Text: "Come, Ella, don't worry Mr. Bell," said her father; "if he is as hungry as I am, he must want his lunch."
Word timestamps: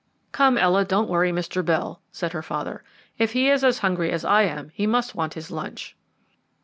"Come, 0.31 0.57
Ella, 0.57 0.83
don't 0.83 1.11
worry 1.11 1.31
Mr. 1.31 1.63
Bell," 1.63 2.01
said 2.11 2.33
her 2.33 2.41
father; 2.41 2.83
"if 3.19 3.33
he 3.33 3.51
is 3.51 3.63
as 3.63 3.77
hungry 3.85 4.09
as 4.11 4.25
I 4.25 4.41
am, 4.41 4.69
he 4.73 4.87
must 4.87 5.13
want 5.13 5.35
his 5.35 5.51
lunch." 5.51 5.95